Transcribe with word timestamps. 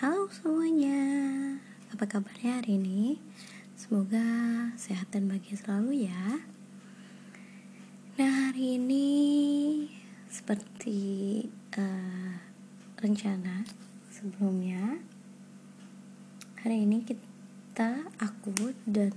Halo 0.00 0.32
semuanya, 0.32 0.96
apa 1.92 2.08
kabarnya 2.08 2.64
hari 2.64 2.80
ini? 2.80 3.20
Semoga 3.76 4.24
sehat 4.80 5.12
dan 5.12 5.28
bahagia 5.28 5.60
selalu 5.60 6.08
ya. 6.08 6.40
Nah 8.16 8.48
hari 8.48 8.80
ini 8.80 9.12
seperti 10.24 11.44
uh, 11.76 12.32
rencana 12.96 13.68
sebelumnya, 14.08 15.04
hari 16.64 16.88
ini 16.88 17.04
kita, 17.04 18.08
aku 18.24 18.72
dan 18.88 19.12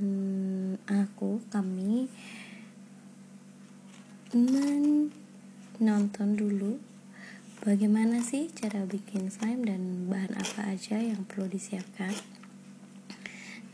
aku, 0.83 1.39
kami 1.47 2.11
menonton 5.79 6.35
dulu 6.35 6.75
bagaimana 7.63 8.19
sih 8.19 8.51
cara 8.51 8.83
bikin 8.83 9.31
slime 9.31 9.63
dan 9.63 10.11
bahan 10.11 10.35
apa 10.35 10.75
aja 10.75 10.99
yang 10.99 11.23
perlu 11.23 11.47
disiapkan? 11.47 12.11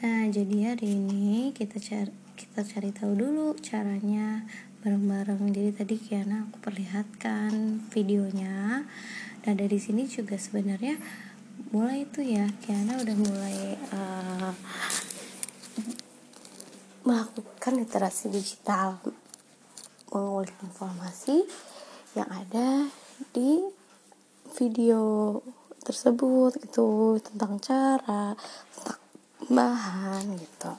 Nah 0.05 0.29
jadi 0.29 0.77
hari 0.77 0.93
ini 0.93 1.49
kita 1.57 1.81
cari 1.81 2.13
kita 2.37 2.61
cari 2.63 2.93
tahu 2.93 3.17
dulu 3.17 3.57
caranya 3.57 4.45
bareng-bareng. 4.85 5.41
Jadi 5.49 5.69
tadi 5.73 5.95
Kiana 5.97 6.45
aku 6.45 6.61
perlihatkan 6.61 7.83
videonya. 7.89 8.85
Nah 9.43 9.53
dari 9.57 9.81
sini 9.81 10.05
juga 10.05 10.37
sebenarnya 10.37 10.95
mulai 11.73 12.05
itu 12.05 12.21
ya 12.21 12.45
Kiana 12.61 13.01
udah 13.01 13.17
mulai 13.17 13.57
uh, 13.89 14.53
melakukan 17.09 17.73
literasi 17.73 18.29
digital 18.29 19.01
mengulik 20.13 20.53
informasi 20.61 21.41
yang 22.13 22.29
ada 22.29 22.85
di 23.33 23.78
video 24.55 25.37
tersebut 25.83 26.59
itu 26.61 27.17
tentang 27.23 27.57
cara 27.57 28.37
tentang 28.75 29.01
bahan 29.49 30.37
gitu. 30.37 30.71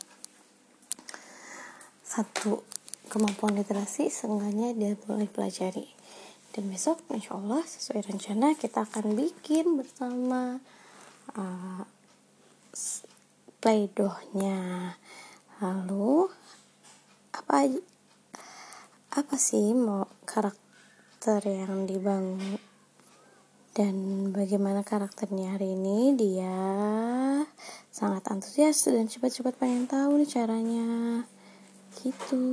Satu 2.04 2.62
kemampuan 3.10 3.58
literasi 3.58 4.06
seenggaknya 4.10 4.74
dia 4.74 4.94
boleh 4.94 5.26
pelajari. 5.26 5.86
Dan 6.50 6.66
besok 6.66 7.02
insya 7.14 7.38
Allah 7.38 7.62
sesuai 7.62 8.10
rencana 8.10 8.58
kita 8.58 8.82
akan 8.82 9.14
bikin 9.14 9.78
bersama 9.78 10.58
uh, 11.38 11.82
playdohnya. 13.62 14.94
Lalu 15.62 16.26
apa 17.30 17.66
apa 19.10 19.36
sih 19.38 19.74
mau 19.74 20.06
karakter 20.26 21.42
yang 21.46 21.86
dibangun 21.86 22.69
dan 23.80 24.28
bagaimana 24.36 24.84
karakternya 24.84 25.56
hari 25.56 25.72
ini? 25.72 26.12
Dia 26.12 26.52
sangat 27.88 28.28
antusias 28.28 28.84
dan 28.84 29.08
cepat-cepat 29.08 29.56
pengen 29.56 29.88
tahu 29.88 30.20
nih 30.20 30.28
caranya. 30.28 30.88
Gitu. 31.96 32.44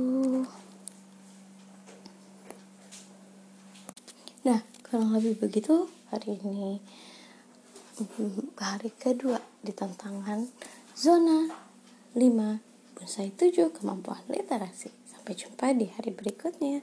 Nah 4.48 4.64
kurang 4.80 5.12
lebih 5.20 5.36
begitu 5.36 5.84
hari 6.08 6.40
ini. 6.40 6.80
Hari 8.56 8.88
kedua 8.96 9.36
di 9.60 9.76
tantangan 9.76 10.48
zona 10.96 11.44
5 12.16 12.96
bonsai 12.96 13.36
7 13.36 13.68
kemampuan 13.76 14.24
literasi. 14.32 14.88
Sampai 15.04 15.36
jumpa 15.36 15.76
di 15.76 15.92
hari 15.92 16.08
berikutnya. 16.08 16.80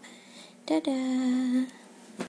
Dadah 0.70 1.85